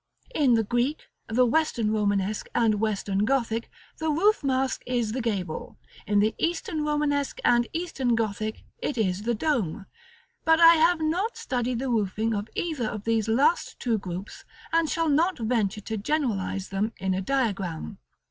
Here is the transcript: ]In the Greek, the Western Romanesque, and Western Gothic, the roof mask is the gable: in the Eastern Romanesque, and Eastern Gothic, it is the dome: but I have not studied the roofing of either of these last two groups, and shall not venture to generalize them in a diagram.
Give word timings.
]In 0.43 0.55
the 0.55 0.63
Greek, 0.63 1.09
the 1.27 1.45
Western 1.45 1.91
Romanesque, 1.91 2.47
and 2.55 2.79
Western 2.81 3.23
Gothic, 3.23 3.69
the 3.99 4.09
roof 4.09 4.43
mask 4.43 4.81
is 4.87 5.11
the 5.11 5.21
gable: 5.21 5.77
in 6.07 6.17
the 6.21 6.33
Eastern 6.39 6.83
Romanesque, 6.83 7.37
and 7.45 7.67
Eastern 7.71 8.15
Gothic, 8.15 8.63
it 8.79 8.97
is 8.97 9.21
the 9.21 9.35
dome: 9.35 9.85
but 10.43 10.59
I 10.59 10.73
have 10.73 11.01
not 11.01 11.37
studied 11.37 11.77
the 11.77 11.89
roofing 11.91 12.33
of 12.33 12.49
either 12.55 12.87
of 12.87 13.03
these 13.03 13.27
last 13.27 13.79
two 13.79 13.99
groups, 13.99 14.43
and 14.73 14.89
shall 14.89 15.07
not 15.07 15.37
venture 15.37 15.81
to 15.81 15.97
generalize 15.97 16.69
them 16.69 16.93
in 16.97 17.13
a 17.13 17.21
diagram. 17.21 17.99